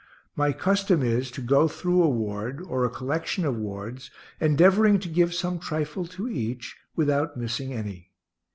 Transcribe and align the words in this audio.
My 0.35 0.51
custom 0.51 1.03
is 1.03 1.29
to 1.29 1.41
go 1.43 1.67
through 1.67 2.01
a 2.01 2.09
ward, 2.09 2.59
or 2.59 2.83
a 2.83 2.89
collection 2.89 3.45
of 3.45 3.55
wards, 3.55 4.09
endeavoring 4.39 4.97
to 4.97 5.07
give 5.07 5.31
some 5.31 5.59
trifle 5.59 6.07
to 6.07 6.27
each, 6.27 6.75
without 6.95 7.37
missing 7.37 7.71
any. 7.71 8.09